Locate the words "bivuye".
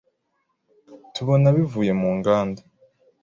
1.57-1.91